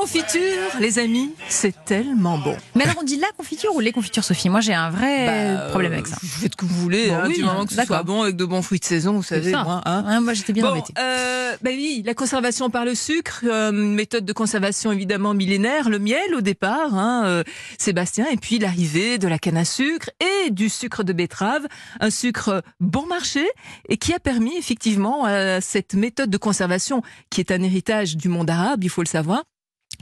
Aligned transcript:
confiture, 0.00 0.70
les 0.80 0.98
amis, 0.98 1.32
c'est 1.48 1.74
tellement 1.84 2.38
bon. 2.38 2.56
Mais 2.74 2.84
alors 2.84 2.96
on 3.00 3.02
dit 3.02 3.16
la 3.16 3.28
confiture 3.36 3.74
ou 3.74 3.80
les 3.80 3.92
confitures, 3.92 4.24
Sophie? 4.24 4.48
Moi 4.48 4.60
j'ai 4.60 4.74
un 4.74 4.90
vrai 4.90 5.26
Bah, 5.56 5.68
problème 5.70 5.92
avec 5.92 6.06
ça. 6.06 6.16
Vous 6.22 6.28
faites 6.28 6.52
ce 6.52 6.56
que 6.56 6.64
vous 6.64 6.80
voulez, 6.80 7.08
Bon, 7.08 7.14
hein, 7.16 7.24
oui, 7.26 7.34
du 7.36 7.44
moment 7.44 7.64
que 7.66 7.72
ce 7.74 7.84
soit 7.84 8.02
bon 8.02 8.22
avec 8.22 8.36
de 8.36 8.44
bons 8.44 8.62
fruits 8.62 8.78
de 8.78 8.84
saison, 8.84 9.14
vous 9.14 9.22
savez. 9.22 9.50
Moi, 9.52 9.82
hein. 9.84 10.04
Ouais, 10.06 10.20
moi 10.20 10.34
j'étais 10.34 10.52
bien 10.52 10.64
Bon, 10.64 10.70
embêtée. 10.70 10.92
euh, 10.98 11.56
bah 11.62 11.70
oui, 11.72 12.02
la 12.04 12.14
conservation 12.14 12.70
par 12.70 12.84
le 12.84 12.94
sucre, 12.94 13.40
euh, 13.44 13.72
méthode 13.72 14.24
de 14.24 14.32
conservation 14.32 14.92
évidemment 14.92 15.34
millénaire, 15.34 15.88
le 15.88 15.98
miel 15.98 16.34
au 16.36 16.40
départ, 16.40 16.94
hein, 16.94 17.24
euh, 17.26 17.42
Sébastien, 17.78 18.26
et 18.30 18.36
puis 18.36 18.58
l'arrivée 18.58 19.18
de 19.18 19.26
la 19.28 19.38
canne 19.38 19.56
à 19.56 19.64
sucre 19.64 20.10
et 20.46 20.50
du 20.50 20.68
sucre 20.68 21.02
de 21.02 21.12
betterave, 21.12 21.66
un 22.00 22.10
sucre 22.10 22.62
bon 22.80 23.06
marché 23.06 23.46
et 23.88 23.96
qui 23.96 24.12
a 24.14 24.18
permis 24.18 24.56
effectivement 24.56 25.24
à 25.24 25.60
cette 25.60 25.94
méthode 25.94 26.30
de 26.30 26.38
conservation 26.38 27.02
qui 27.30 27.40
est 27.40 27.50
un 27.50 27.62
héritage 27.62 28.16
du 28.16 28.28
monde 28.28 28.50
arabe, 28.50 28.84
il 28.84 28.90
faut 28.90 29.02
le 29.02 29.08
savoir 29.08 29.42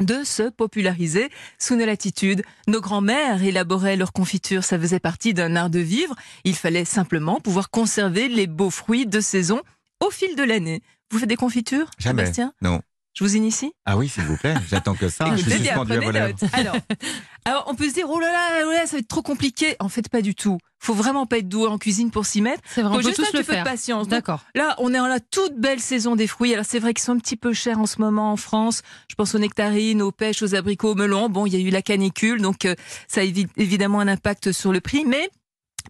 de 0.01 0.25
se 0.25 0.51
populariser 0.51 1.31
sous 1.59 1.77
nos 1.77 1.87
latitudes. 1.87 2.43
Nos 2.67 2.81
grands-mères 2.81 3.43
élaboraient 3.43 3.97
leurs 3.97 4.13
confitures, 4.13 4.65
ça 4.65 4.79
faisait 4.79 5.01
partie 5.01 5.35
d'un 5.35 5.57
art 5.57 5.71
de 5.71 5.79
vivre. 5.79 6.15
Il 6.45 6.55
fallait 6.55 6.85
simplement 6.85 7.41
pouvoir 7.41 7.71
conserver 7.71 8.29
les 8.29 8.47
beaux 8.47 8.71
fruits 8.71 9.07
de 9.07 9.21
saison 9.21 9.61
au 10.05 10.11
fil 10.11 10.37
de 10.37 10.43
l'année. 10.43 10.83
Vous 11.11 11.19
faites 11.19 11.29
des 11.29 11.37
confitures, 11.37 11.91
Jamais. 11.99 12.25
Sébastien? 12.25 12.53
Non. 12.63 12.81
Je 13.17 13.25
vous 13.25 13.35
initie? 13.35 13.73
Ah 13.87 13.97
oui, 13.97 14.11
s'il 14.11 14.25
vous 14.25 14.37
plaît, 14.37 14.55
j'attends 14.69 14.95
que 14.95 15.09
ça. 15.09 15.35
je 15.37 15.43
suis 15.43 15.51
suspendu 15.53 15.93
à 15.93 16.01
vos 16.01 16.11
lèvres. 16.11 16.39
Alors, 16.53 16.77
alors, 17.47 17.65
on 17.67 17.75
peut 17.75 17.89
se 17.89 17.95
dire, 17.95 18.05
oh 18.11 18.21
là 18.21 18.31
là, 18.31 18.63
oh 18.67 18.71
là 18.71 18.81
là, 18.81 18.87
ça 18.87 18.93
va 18.93 18.99
être 18.99 19.09
trop 19.09 19.23
compliqué. 19.23 19.75
En 19.81 19.89
fait, 19.89 20.11
pas 20.11 20.21
du 20.21 20.35
tout. 20.35 20.59
Faut 20.81 20.93
vraiment 20.93 21.25
pas 21.25 21.39
être 21.39 21.49
doué 21.49 21.67
en 21.67 21.79
cuisine 21.79 22.11
pour 22.11 22.27
s'y 22.27 22.43
mettre. 22.43 22.63
C'est 22.67 22.83
vrai, 22.83 22.91
Faut 22.93 22.99
on 22.99 23.03
peut 23.03 23.09
juste 23.09 23.17
tous 23.17 23.35
un 23.35 23.39
le 23.39 23.45
peu 23.45 23.57
de 23.57 23.63
patience. 23.63 24.07
D'accord. 24.09 24.45
Là, 24.55 24.75
on 24.79 24.93
est 24.93 25.01
en 25.01 25.07
la 25.07 25.19
toute 25.21 25.59
belle 25.59 25.81
saison 25.81 26.15
des 26.15 26.27
fruits. 26.27 26.53
Alors, 26.53 26.67
c'est 26.69 26.79
vrai 26.79 26.93
qu'ils 26.93 27.05
sont 27.05 27.13
un 27.13 27.19
petit 27.19 27.37
peu 27.39 27.55
chers 27.55 27.79
en 27.79 27.87
ce 27.87 28.03
moment 28.03 28.33
en 28.33 28.37
France. 28.37 28.83
Je 29.09 29.15
pense 29.15 29.35
aux 29.35 29.39
nectarines, 29.39 30.03
aux 30.03 30.13
pêches, 30.13 30.43
aux 30.43 30.55
abricots, 30.55 30.93
aux 30.93 30.95
melons. 30.95 31.31
Bon, 31.31 31.47
il 31.47 31.55
y 31.55 31.57
a 31.57 31.67
eu 31.67 31.71
la 31.71 31.81
canicule, 31.81 32.43
donc 32.43 32.67
euh, 32.67 32.75
ça 33.09 33.23
a 33.23 33.25
évi- 33.25 33.49
évidemment 33.57 34.01
un 34.01 34.09
impact 34.09 34.53
sur 34.53 34.73
le 34.73 34.83
prix, 34.83 35.07
mais 35.07 35.31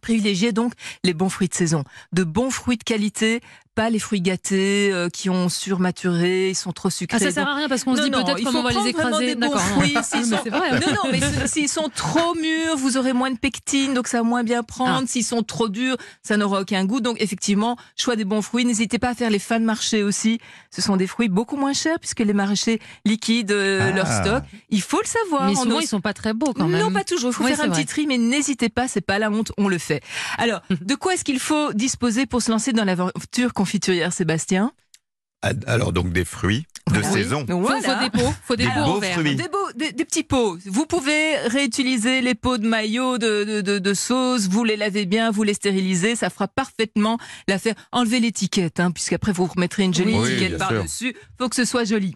privilégiez 0.01 0.53
donc 0.53 0.75
les 1.03 1.15
bons 1.15 1.29
fruits 1.29 1.49
de 1.49 1.55
saison. 1.55 1.83
De 2.13 2.23
bons 2.23 2.51
fruits 2.51 2.77
de 2.77 2.85
qualité, 2.85 3.41
pas 3.77 3.91
les 3.91 3.99
fruits 4.01 4.21
gâtés 4.23 4.91
euh, 4.93 5.09
qui 5.09 5.31
ont 5.31 5.49
surmaturé, 5.49 6.51
ils 6.51 6.55
sont 6.57 6.73
trop 6.73 6.91
sucrés. 6.91 7.19
Ah, 7.21 7.25
ça 7.25 7.31
sert 7.31 7.47
à 7.49 7.55
rien 7.55 7.69
parce 7.69 7.85
qu'on 7.85 7.95
se 7.95 8.03
dit 8.03 8.11
peut-être 8.11 8.43
comment 8.43 8.61
on 8.61 8.63
faut 8.63 8.75
va 8.81 8.83
les 8.85 8.89
écraser. 8.91 9.27
des 9.27 9.35
bons 9.35 9.41
D'accord. 9.43 9.63
non. 9.71 9.81
fruits, 9.81 9.95
s'ils 10.03 10.21
Oui, 10.25 10.31
mais 10.31 10.37
sont- 10.37 10.43
c'est 10.45 10.51
vrai. 10.51 10.71
Non, 10.81 10.87
non, 11.05 11.11
mais 11.13 11.21
c- 11.21 11.47
s'ils 11.47 11.69
sont 11.69 11.89
trop 11.95 12.35
mûrs, 12.35 12.77
vous 12.77 12.97
aurez 12.97 13.13
moins 13.13 13.31
de 13.31 13.37
pectine, 13.39 13.95
donc 13.95 14.09
ça 14.09 14.17
va 14.19 14.23
moins 14.25 14.43
bien 14.43 14.63
prendre. 14.63 15.01
Ah. 15.05 15.07
S'ils 15.07 15.25
sont 15.25 15.43
trop 15.43 15.69
durs, 15.69 15.97
ça 16.23 16.37
n'aura 16.37 16.63
aucun 16.63 16.85
goût. 16.87 17.01
Donc 17.01 17.21
effectivement, 17.21 17.77
choix 17.97 18.17
des 18.17 18.25
bons 18.25 18.43
fruits. 18.43 18.65
N'hésitez 18.65 18.99
pas 18.99 19.11
à 19.11 19.15
faire 19.15 19.31
les 19.31 19.39
fins 19.39 19.61
de 19.61 19.65
marché 19.65 20.03
aussi. 20.03 20.41
Ce 20.71 20.81
sont 20.83 20.97
des 20.97 21.07
fruits 21.07 21.29
beaucoup 21.29 21.57
moins 21.57 21.73
chers 21.75 21.99
puisque 22.01 22.21
les 22.21 22.33
maraîchers 22.33 22.81
liquident 23.05 23.53
euh, 23.53 23.91
Ah. 23.93 23.95
leur 23.95 24.07
stock. 24.07 24.43
Il 24.71 24.81
faut 24.83 25.01
le 25.03 25.07
savoir. 25.07 25.51
Mais 25.51 25.57
en 25.57 25.63
souvent 25.63 25.81
ils 25.81 25.87
sont 25.87 26.01
pas 26.01 26.15
très 26.15 26.33
beaux 26.33 26.53
quand 26.55 26.67
même. 26.67 26.81
non, 26.81 26.91
pas 26.93 27.05
toujours. 27.05 27.31
Il 27.31 27.35
faut 27.35 27.45
Oui, 27.45 27.51
faire 27.55 27.65
un 27.65 27.69
vrai. 27.69 27.77
petit 27.77 27.87
tri, 27.87 28.07
mais 28.07 28.17
n'hésitez 28.19 28.69
pas, 28.71 28.89
c'est 28.89 29.01
pas 29.03 29.19
la 29.19 29.31
honte, 29.31 29.53
on 29.59 29.69
le 29.69 29.79
fait. 29.79 30.03
Alors, 30.39 30.63
de 30.81 30.95
quoi 30.95 31.15
est-ce 31.15 31.25
qu'il 31.25 31.39
faut 31.41 31.73
disposer 31.75 32.25
pour 32.27 32.41
se 32.43 32.51
lancer 32.51 32.73
dans 32.73 32.85
l'aventure 32.85 33.53
confiturière, 33.71 34.13
Sébastien 34.13 34.73
Ah, 35.43 35.51
Alors 35.67 35.93
donc 35.93 36.13
des 36.13 36.25
fruits 36.25 36.67
de 36.93 37.01
Oui. 37.01 37.05
saison. 37.13 37.45
Voilà. 37.49 38.09
des 38.09 38.11
pots, 38.11 38.33
faut 38.45 38.55
des 38.55 38.65
Des 38.65 38.71
pots 38.71 38.79
en 38.79 38.95
beaux. 38.95 39.01
Des, 39.01 39.35
beaux- 39.49 39.73
des- 39.75 39.91
des 39.93 40.05
petits 40.05 40.23
pots. 40.23 40.57
Vous 40.67 40.87
pouvez 40.87 41.37
réutiliser 41.49 42.21
les 42.21 42.37
pots 42.37 42.59
de 42.59 42.69
maillot, 42.69 43.19
de, 43.19 43.43
de, 43.43 43.61
de, 43.63 43.79
de 43.81 43.95
sauce. 43.95 44.47
Vous 44.49 44.63
les 44.63 44.77
lavez 44.77 45.05
bien, 45.05 45.33
vous 45.33 45.43
les 45.43 45.55
stérilisez. 45.55 46.15
Ça 46.15 46.31
fera 46.31 46.47
parfaitement 46.47 47.19
l'affaire. 47.49 47.75
Enlevez 47.91 48.21
l'étiquette, 48.21 48.79
hein, 48.79 48.93
puisqu'après 48.93 49.33
vous 49.33 49.47
remettrez 49.47 49.83
une 49.83 49.95
jolie 49.95 50.15
Oui, 50.17 50.31
étiquette 50.31 50.59
par-dessus. 50.59 51.17
Faut 51.39 51.49
que 51.49 51.57
ce 51.57 51.65
soit 51.65 51.85
joli. 51.85 52.15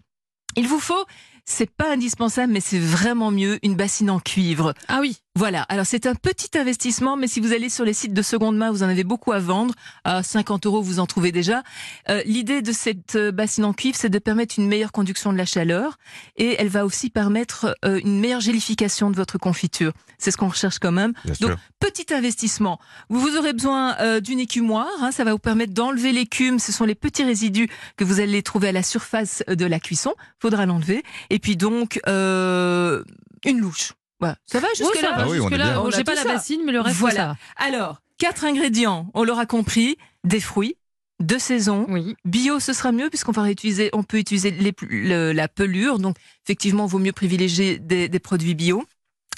Il 0.57 0.67
vous 0.69 0.81
faut, 0.81 1.05
c'est 1.45 1.71
pas 1.71 1.93
indispensable, 1.93 2.53
mais 2.53 2.61
c'est 2.61 2.79
vraiment 2.79 3.33
mieux, 3.33 3.59
une 3.65 3.75
bassine 3.75 4.11
en 4.11 4.21
cuivre. 4.21 4.73
Ah 4.89 4.99
oui. 5.01 5.19
Voilà, 5.41 5.63
alors 5.71 5.87
c'est 5.87 6.05
un 6.05 6.15
petit 6.15 6.59
investissement, 6.59 7.17
mais 7.17 7.27
si 7.27 7.41
vous 7.41 7.55
allez 7.55 7.71
sur 7.71 7.87
les 7.87 7.95
sites 7.95 8.13
de 8.13 8.21
seconde 8.21 8.59
main, 8.59 8.71
vous 8.71 8.83
en 8.83 8.89
avez 8.91 9.05
beaucoup 9.05 9.33
à 9.33 9.39
vendre. 9.39 9.73
À 10.05 10.23
50 10.23 10.67
euros, 10.67 10.83
vous 10.83 10.99
en 11.01 11.07
trouvez 11.07 11.33
déjà. 11.33 11.63
Euh, 12.11 12.21
L'idée 12.27 12.61
de 12.61 12.73
cette 12.73 13.17
euh, 13.17 13.33
bassine 13.33 13.65
en 13.65 13.73
cuivre, 13.73 13.97
c'est 13.99 14.11
de 14.11 14.19
permettre 14.19 14.57
une 14.59 14.69
meilleure 14.69 14.93
conduction 14.93 15.33
de 15.33 15.39
la 15.39 15.47
chaleur 15.47 15.97
et 16.37 16.57
elle 16.59 16.69
va 16.69 16.85
aussi 16.85 17.09
permettre 17.09 17.75
euh, 17.87 18.01
une 18.05 18.21
meilleure 18.21 18.43
gélification 18.43 19.11
de 19.11 19.17
votre 19.17 19.39
confiture. 19.39 19.95
C'est 20.19 20.31
ce 20.31 20.37
qu'on 20.37 20.49
recherche 20.49 20.79
quand 20.79 20.93
même. 20.93 21.15
Bien 21.25 21.35
Donc, 21.41 21.51
sûr. 21.53 21.59
petit 21.79 22.13
investissement. 22.13 22.79
Vous 23.09 23.39
aurez 23.39 23.55
besoin 23.55 23.97
euh, 24.01 24.21
d'une 24.21 24.41
écumoire. 24.41 24.91
hein, 25.01 25.11
ça 25.11 25.25
va 25.25 25.33
vous 25.33 25.39
permettre 25.39 25.73
d'enlever 25.73 26.13
l'écume. 26.13 26.59
Ce 26.59 26.71
sont 26.71 26.85
les 26.85 26.95
petits 26.95 27.25
résidus 27.25 27.71
que 27.97 28.05
vous 28.05 28.21
allez 28.21 28.43
trouver 28.43 28.69
à 28.69 28.73
la 28.73 28.83
surface 28.83 29.43
de 29.49 29.65
la 29.65 29.81
cuisson. 29.81 30.13
Faudra 30.39 30.67
l'enlever. 30.67 31.03
Et 31.31 31.39
puis 31.39 31.57
donc, 31.57 31.99
euh, 32.09 33.03
une 33.47 33.59
louche. 33.61 33.95
Voilà. 34.21 34.37
Ça 34.47 34.61
va 34.61 34.69
Oh, 34.73 34.77
jusque-là 34.77 35.25
bien. 35.57 35.81
On 35.81 35.89
a 35.89 35.91
J'ai 35.91 36.05
pas 36.05 36.15
la 36.15 36.25
bassine, 36.25 36.61
mais 36.65 36.73
le 36.73 36.81
reste 36.81 36.97
Voilà. 36.99 37.17
ça. 37.17 37.37
Alors, 37.65 38.01
quatre 38.19 38.45
ingrédients, 38.45 39.11
on 39.15 39.25
l'aura 39.25 39.47
compris, 39.47 39.97
des 40.25 40.41
fruits, 40.41 40.77
de 41.21 41.37
saison. 41.39 41.87
Oui. 41.89 42.17
Bio, 42.25 42.61
ce 42.61 42.73
sera 42.73 42.93
mieux 42.93 43.09
puisqu'on 43.11 43.33
va 43.33 43.43
réutiliser, 43.43 43.91
on 43.93 44.03
peut 44.03 44.19
utiliser 44.19 44.51
les, 44.51 44.75
le- 44.89 45.33
la 45.33 45.49
pelure. 45.49 45.99
Donc, 45.99 46.17
effectivement, 46.47 46.87
il 46.87 46.91
vaut 46.91 46.99
mieux 46.99 47.13
privilégier 47.13 47.79
des, 47.79 48.09
des 48.09 48.19
produits 48.19 48.55
bio. 48.55 48.85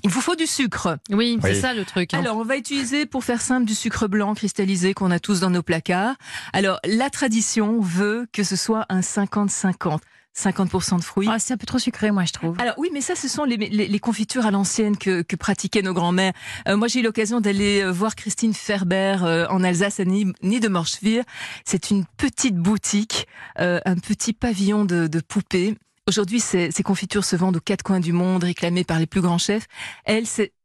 Il 0.05 0.11
vous 0.11 0.21
faut 0.21 0.35
du 0.35 0.47
sucre. 0.49 0.99
Oui, 1.11 1.39
c'est 1.43 1.51
Oui. 1.55 1.61
ça 1.61 1.75
le 1.75 1.85
truc. 1.85 2.13
hein. 2.13 2.19
Alors, 2.19 2.37
on 2.37 2.45
va 2.45 2.57
utiliser, 2.57 3.07
pour 3.07 3.23
faire 3.23 3.41
simple, 3.41 3.67
du 3.67 3.75
sucre 3.77 4.09
blanc 4.09 4.35
cristallisé 4.35 4.95
qu'on 4.95 5.13
a 5.13 5.21
tous 5.21 5.39
dans 5.41 5.51
nos 5.51 5.63
placards. 5.63 6.17
Alors, 6.53 6.81
la 6.85 7.09
tradition 7.09 7.81
veut 7.81 8.27
que 8.33 8.43
ce 8.43 8.57
soit 8.57 8.85
un 8.89 8.99
50-50. 9.01 9.99
50% 10.37 10.99
de 10.99 11.05
fruits. 11.05 11.29
Ah, 11.31 11.39
c'est 11.39 11.55
un 11.55 11.57
peu 11.57 11.67
trop 11.67 11.79
sucré, 11.79 12.11
moi, 12.11 12.25
je 12.25 12.33
trouve. 12.33 12.57
Alors 12.61 12.75
oui, 12.79 12.89
mais 12.93 13.01
ça, 13.01 13.15
ce 13.15 13.29
sont 13.29 13.45
les, 13.45 13.57
les- 13.57 13.87
les 13.89 13.99
confitures 13.99 14.47
à 14.47 14.51
l'ancienne 14.51 14.97
que, 14.97 15.23
que 15.23 15.37
pratiquaient 15.37 15.83
nos 15.83 15.93
grands-mères. 15.93 16.33
Euh, 16.69 16.77
moi, 16.77 16.89
j'ai 16.89 17.01
eu 17.01 17.03
l'occasion 17.03 17.41
d'aller 17.41 17.83
euh, 17.83 17.91
voir 17.93 18.15
Christine 18.15 18.55
Ferber 18.55 19.19
euh, 19.23 19.47
en 19.49 19.63
Alsace, 19.63 20.01
à 20.01 20.05
Ni- 20.05 20.33
Niedermorschwihr. 20.43 21.25
C'est 21.65 21.91
une 21.91 22.05
petite 22.17 22.57
boutique, 22.57 23.27
euh, 23.61 23.81
un 23.85 23.97
petit 23.97 24.33
pavillon 24.33 24.85
de, 24.85 25.07
de 25.07 25.21
poupées. 25.21 25.77
Aujourd'hui, 26.09 26.41
ces, 26.41 26.71
ces 26.71 26.83
confitures 26.83 27.25
se 27.25 27.37
vendent 27.37 27.57
aux 27.59 27.61
quatre 27.61 27.83
coins 27.83 28.01
du 28.01 28.13
monde, 28.13 28.43
réclamées 28.45 28.85
par 28.85 28.99
les 28.99 29.07
plus 29.07 29.21
grands 29.21 29.39
chefs. 29.39 29.67
Elle, 30.05 30.27
c'est 30.27 30.47
100 30.47 30.51
pour- 30.53 30.62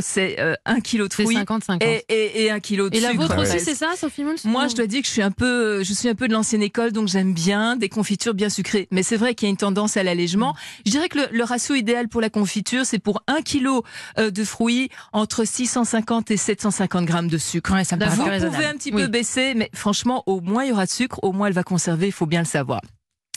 c'est 0.00 0.38
euh, 0.40 0.54
un 0.66 0.80
kilo 0.80 1.08
de 1.08 1.12
fruits 1.12 1.36
50-50. 1.36 1.78
et, 1.82 2.04
et, 2.08 2.44
et 2.44 2.50
un 2.50 2.60
kilo 2.60 2.90
de 2.90 2.96
Et 2.96 3.00
la 3.00 3.10
sucre. 3.12 3.22
vôtre 3.22 3.38
aussi, 3.40 3.60
c'est 3.60 3.74
ça, 3.74 3.92
Sophie 3.96 4.24
Moi, 4.44 4.68
je 4.68 4.74
dois 4.76 4.86
dire 4.86 5.00
que 5.00 5.06
je 5.06 5.12
suis 5.12 5.22
un 5.22 5.30
peu, 5.30 5.82
je 5.82 5.92
suis 5.94 6.08
un 6.08 6.14
peu 6.14 6.28
de 6.28 6.32
l'ancienne 6.32 6.62
école, 6.62 6.92
donc 6.92 7.08
j'aime 7.08 7.32
bien 7.32 7.76
des 7.76 7.88
confitures 7.88 8.34
bien 8.34 8.50
sucrées. 8.50 8.88
Mais 8.90 9.02
c'est 9.02 9.16
vrai 9.16 9.34
qu'il 9.34 9.46
y 9.46 9.48
a 9.48 9.50
une 9.50 9.56
tendance 9.56 9.96
à 9.96 10.02
l'allègement. 10.02 10.54
Je 10.84 10.90
dirais 10.90 11.08
que 11.08 11.18
le, 11.18 11.26
le 11.32 11.44
ratio 11.44 11.74
idéal 11.74 12.08
pour 12.08 12.20
la 12.20 12.30
confiture, 12.30 12.84
c'est 12.84 12.98
pour 12.98 13.22
un 13.26 13.40
kilo 13.42 13.84
euh, 14.18 14.30
de 14.30 14.44
fruits 14.44 14.90
entre 15.12 15.44
650 15.46 16.30
et 16.30 16.36
750 16.36 17.04
grammes 17.06 17.28
de 17.28 17.38
sucre. 17.38 17.72
Ouais, 17.72 17.84
ça 17.84 17.96
me 17.96 18.04
Vous 18.04 18.16
pouvez 18.16 18.30
raisonnable. 18.30 18.64
un 18.64 18.74
petit 18.76 18.92
Oui. 18.92 19.02
peu 19.02 19.08
baisser, 19.08 19.54
mais 19.54 19.70
franchement, 19.74 20.22
au 20.26 20.40
moins 20.40 20.64
il 20.64 20.68
y 20.70 20.72
aura 20.72 20.84
de 20.86 20.90
sucre, 20.90 21.18
au 21.22 21.32
moins 21.32 21.46
elle 21.48 21.52
va 21.54 21.62
conserver. 21.64 22.06
Il 22.06 22.12
faut 22.12 22.26
bien 22.26 22.40
le 22.40 22.46
savoir. 22.46 22.80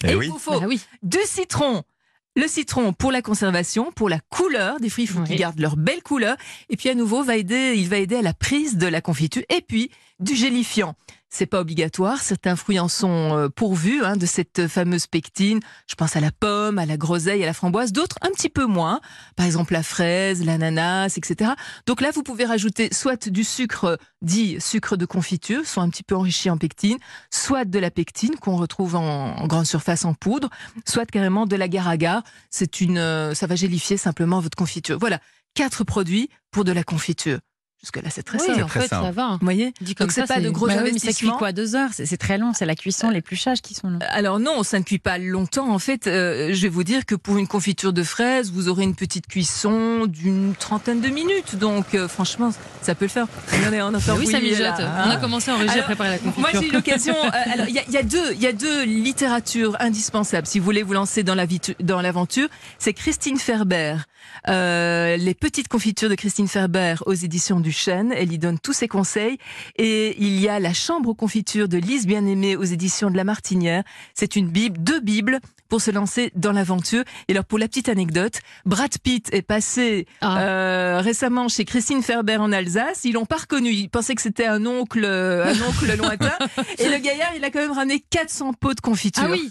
Eh 0.04 0.12
Et 0.12 0.16
oui. 0.16 0.26
il 0.28 0.32
vous 0.32 0.40
faut 0.40 0.60
Bah 0.60 0.66
oui. 0.68 0.82
du 1.04 1.20
citron. 1.26 1.84
Le 2.36 2.48
citron 2.48 2.94
pour 2.94 3.12
la 3.12 3.22
conservation, 3.22 3.92
pour 3.92 4.08
la 4.08 4.20
couleur 4.30 4.80
des 4.80 4.90
fruits, 4.90 5.04
il 5.04 5.08
faut 5.08 5.20
Oui. 5.20 5.28
qu'ils 5.28 5.36
gardent 5.38 5.60
leur 5.60 5.76
belle 5.76 6.02
couleur. 6.02 6.38
Et 6.70 6.78
puis 6.78 6.88
à 6.90 6.96
nouveau, 6.96 7.24
va 7.24 7.36
aider, 7.36 7.74
il 7.76 7.90
va 7.90 7.98
aider 7.98 8.16
à 8.16 8.22
la 8.22 8.34
prise 8.34 8.78
de 8.78 8.88
la 8.88 9.02
confiture. 9.02 9.44
Et 9.50 9.62
puis 9.62 9.92
du 10.20 10.36
gélifiant. 10.36 10.96
C'est 11.34 11.46
pas 11.46 11.62
obligatoire. 11.62 12.20
Certains 12.20 12.58
fruits 12.58 12.78
en 12.78 12.90
sont 12.90 13.38
euh, 13.38 13.48
pourvus 13.48 14.04
hein, 14.04 14.18
de 14.18 14.26
cette 14.26 14.68
fameuse 14.68 15.08
pectine. 15.08 15.62
Je 15.88 15.96
pense 15.96 16.18
à 16.18 16.20
la 16.20 16.30
pomme, 16.30 16.78
à 16.78 16.86
la 16.86 16.98
groseille, 16.98 17.42
à 17.42 17.46
la 17.46 17.54
framboise. 17.54 17.94
D'autres 17.94 18.18
un 18.22 18.32
petit 18.32 18.50
peu 18.50 18.66
moins. 18.66 19.00
Par 19.38 19.46
exemple 19.46 19.72
la 19.72 19.82
fraise, 19.82 20.44
l'ananas, 20.44 21.16
etc. 21.16 21.52
Donc 21.86 22.02
là, 22.02 22.12
vous 22.12 22.22
pouvez 22.22 22.44
rajouter 22.44 22.90
soit 22.94 23.30
du 23.30 23.46
sucre 23.46 23.98
dit 24.22 24.60
sucre 24.60 24.98
de 24.98 25.06
confiture, 25.06 25.66
soit 25.66 25.84
un 25.84 25.90
petit 25.90 26.04
peu 26.04 26.16
enrichi 26.16 26.50
en 26.50 26.58
pectine, 26.58 26.98
soit 27.30 27.64
de 27.64 27.80
la 27.80 27.92
pectine 27.92 28.36
qu'on 28.36 28.58
retrouve 28.58 28.96
en, 28.96 29.38
en 29.38 29.48
grande 29.48 29.66
surface 29.66 30.04
en 30.04 30.14
poudre, 30.14 30.50
soit 30.86 31.06
carrément 31.06 31.46
de 31.46 31.56
l'agar-agar. 31.56 32.24
C'est 32.50 32.82
une, 32.82 32.98
euh, 32.98 33.34
ça 33.34 33.48
va 33.48 33.56
gélifier 33.56 33.96
simplement 33.96 34.42
votre 34.42 34.58
confiture. 34.58 35.00
Voilà, 35.00 35.22
quatre 35.54 35.86
produits 35.86 36.30
pour 36.52 36.66
de 36.66 36.74
la 36.74 36.84
confiture. 36.84 37.40
Jusque 37.82 37.98
là, 37.98 38.10
c'est 38.12 38.22
très 38.22 38.40
Oui, 38.40 38.46
simple. 38.46 38.64
en 38.64 38.68
fait, 38.68 38.88
simple. 38.88 39.06
ça 39.06 39.12
va. 39.12 39.30
Vous 39.32 39.46
voyez 39.46 39.74
Dit 39.82 39.96
comme 39.96 40.06
Donc 40.06 40.12
c'est 40.12 40.22
ça, 40.28 40.36
pas 40.36 40.40
de 40.40 40.50
gros 40.52 40.68
Bah 40.68 40.74
oui, 40.84 40.92
mais 40.94 41.00
ça 41.00 41.00
cuit 41.00 41.08
investissements. 41.08 41.38
quoi 41.38 41.52
Deux 41.52 41.76
heures 41.76 41.90
C'est 41.94 42.18
très 42.18 42.38
long, 42.38 42.54
c'est 42.54 42.66
la 42.68 42.76
cuisson, 42.76 43.10
l'épluchage 43.10 43.62
qui 43.62 43.74
sont 43.74 43.90
longs. 43.90 44.00
Alors 44.10 44.40
non, 44.40 44.62
ça 44.62 44.78
ne 44.78 44.84
cuit 44.84 45.00
pas 45.00 45.18
longtemps. 45.18 45.70
En 45.72 45.80
fait, 45.80 46.06
euh, 46.06 46.50
je 46.54 46.62
vais 46.62 46.70
vous 46.70 46.84
dire 46.84 47.08
que 47.08 47.16
pour 47.16 47.38
une 47.38 47.48
confiture 47.48 47.92
de 47.92 48.04
fraises, 48.04 48.52
vous 48.52 48.70
aurez 48.70 48.84
une 48.84 48.94
petite 48.96 49.26
cuisson 49.26 50.06
d'une 50.06 50.54
trentaine 50.54 51.02
de 51.02 51.08
minutes. 51.10 51.56
Donc 51.56 51.96
euh, 51.96 52.08
franchement, 52.08 52.52
ça 52.84 52.94
peut 52.94 53.06
le 53.06 53.10
faire. 53.10 53.26
Regardez, 53.52 53.82
on 53.82 53.88
entend 53.96 54.16
Oui, 54.18 54.28
ça 54.28 54.40
mijote. 54.40 54.60
là, 54.60 54.76
On 55.06 55.10
hein. 55.10 55.12
a 55.12 55.18
commencé 55.18 55.50
en 55.52 55.58
régie 55.58 55.80
à 55.80 55.84
préparer 55.84 56.10
la 56.10 56.18
confiture. 56.20 56.42
Moi, 56.42 56.50
j'ai 56.62 56.68
eu 56.68 56.72
l'occasion. 56.72 57.16
euh, 57.24 57.52
alors, 57.54 57.68
il 57.68 57.74
y 57.74 57.80
a, 57.80 57.84
il 57.88 57.94
y 57.94 57.98
a 57.98 58.04
deux, 58.04 58.34
il 58.34 58.42
y 58.42 58.48
a 58.48 58.54
deux 58.54 58.84
littératures 58.84 59.76
indispensables 59.80 60.46
si 60.46 60.60
vous 60.60 60.66
voulez 60.66 60.84
vous 60.84 60.94
lancer 60.94 61.24
dans 61.24 61.36
la 61.36 61.46
dans 61.80 62.02
l'aventure. 62.02 62.48
C'est 62.78 62.94
Christine 62.94 63.38
Ferber, 63.40 63.96
euh, 64.48 65.18
les 65.18 65.34
petites 65.34 65.68
confitures 65.68 66.10
de 66.10 66.16
Christine 66.16 66.48
Ferber 66.48 66.96
aux 67.08 67.14
éditions 67.14 67.60
du 67.60 67.71
Elle 68.16 68.32
y 68.34 68.38
donne 68.38 68.60
tous 68.60 68.74
ses 68.74 68.88
conseils. 68.88 69.38
Et 69.78 70.16
il 70.22 70.40
y 70.40 70.48
a 70.50 70.60
La 70.60 70.74
Chambre 70.74 71.10
aux 71.10 71.16
confitures 71.16 71.68
de 71.68 71.78
Lise 71.78 72.06
Bien-Aimée 72.08 72.56
aux 72.56 72.64
éditions 72.64 73.10
de 73.12 73.18
La 73.18 73.24
Martinière. 73.24 73.84
C'est 74.14 74.36
une 74.36 74.48
Bible, 74.50 74.78
deux 74.82 75.00
Bibles 75.00 75.40
pour 75.70 75.82
se 75.82 75.90
lancer 75.92 76.32
dans 76.36 76.52
l'aventure. 76.52 77.04
Et 77.28 77.32
alors, 77.32 77.46
pour 77.46 77.58
la 77.58 77.68
petite 77.68 77.88
anecdote, 77.88 78.40
Brad 78.66 78.92
Pitt 79.00 79.34
est 79.34 79.42
passé 79.42 80.06
Ah. 80.20 80.42
euh, 80.42 81.02
récemment 81.02 81.48
chez 81.48 81.64
Christine 81.66 82.02
Ferber 82.04 82.38
en 82.38 82.52
Alsace. 82.52 83.02
Ils 83.06 83.14
l'ont 83.14 83.26
pas 83.26 83.38
reconnu. 83.38 83.70
Ils 83.72 83.90
pensaient 83.90 84.16
que 84.16 84.22
c'était 84.22 84.46
un 84.48 84.66
oncle, 84.66 85.06
un 85.06 85.54
oncle 85.62 85.96
lointain. 85.98 86.32
Et 86.78 86.90
le 86.90 86.98
gaillard, 86.98 87.32
il 87.38 87.44
a 87.46 87.50
quand 87.52 87.60
même 87.60 87.72
ramené 87.72 88.04
400 88.10 88.54
pots 88.54 88.74
de 88.74 88.82
confiture. 88.82 89.24
Ah 89.26 89.32
oui 89.32 89.50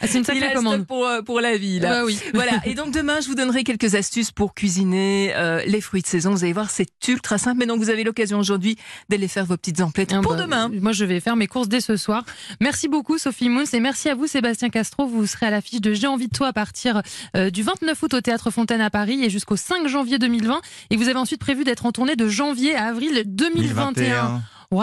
Ah, 0.00 0.06
C'est 0.08 0.18
une 0.18 0.24
Il 0.24 0.30
a 0.30 0.40
sacrée 0.40 0.54
commande. 0.54 0.86
pour, 0.86 1.06
euh, 1.06 1.22
pour 1.22 1.40
la 1.40 1.56
vie, 1.56 1.78
là. 1.78 1.88
Bah 2.00 2.04
oui. 2.04 2.18
Voilà. 2.34 2.60
Et 2.64 2.74
donc 2.74 2.92
demain, 2.92 3.20
je 3.20 3.28
vous 3.28 3.36
donnerai 3.36 3.62
quelques 3.62 3.94
astuces 3.94 4.32
pour 4.32 4.52
cuisiner 4.52 5.32
euh, 5.36 5.62
les 5.66 5.80
fruits 5.80 6.02
de 6.02 6.06
saison. 6.06 6.32
Vous 6.32 6.42
allez 6.42 6.52
voir, 6.52 6.68
c'est 6.68 6.88
ultra 7.06 7.38
simple. 7.38 7.58
Mais 7.60 7.66
donc, 7.66 7.78
vous 7.78 7.90
avez 7.90 8.02
l'occasion 8.02 8.40
aujourd'hui 8.40 8.76
d'aller 9.08 9.28
faire 9.28 9.44
vos 9.44 9.56
petites 9.56 9.80
emplettes 9.80 10.12
Ah 10.12 10.20
pour 10.20 10.34
bah, 10.34 10.42
demain. 10.42 10.68
Moi, 10.80 10.90
je 10.90 11.04
vais 11.04 11.20
faire 11.20 11.36
mes 11.36 11.46
courses 11.46 11.68
dès 11.68 11.80
ce 11.80 11.96
soir. 11.96 12.24
Merci 12.60 12.88
beaucoup, 12.88 13.18
Sophie 13.18 13.48
Mouns, 13.48 13.64
et 13.72 13.78
merci 13.80 14.08
à 14.08 14.16
vous, 14.16 14.26
Sébastien 14.26 14.68
Castro. 14.68 15.06
Vous 15.06 15.26
serez 15.26 15.46
à 15.46 15.50
l'affiche 15.50 15.80
de 15.80 15.92
J'ai 15.94 16.08
envie 16.08 16.26
de 16.28 16.36
toi 16.36 16.48
à 16.48 16.52
partir 16.52 17.00
euh, 17.36 17.50
du 17.50 17.62
29 17.62 18.02
août 18.02 18.14
au 18.14 18.20
Théâtre 18.20 18.50
Fontaine 18.50 18.80
à 18.80 18.90
Paris 18.90 19.22
et 19.24 19.30
jusqu'au 19.30 19.56
5 19.56 19.86
janvier 19.86 20.18
2020. 20.18 20.60
Et 20.90 20.96
vous 20.96 21.08
avez 21.08 21.18
ensuite 21.18 21.40
prévu 21.40 21.62
d'être 21.62 21.86
en 21.86 21.92
tournée 21.92 22.16
de 22.16 22.26
janvier 22.26 22.74
à 22.74 22.86
avril 22.86 23.22
2021. 23.26 23.94
2021. 23.94 24.42